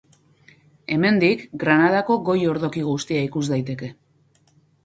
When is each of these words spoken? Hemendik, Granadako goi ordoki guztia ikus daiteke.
Hemendik, 0.95 1.43
Granadako 1.65 2.17
goi 2.31 2.39
ordoki 2.55 2.85
guztia 2.89 3.23
ikus 3.29 3.47
daiteke. 3.55 3.93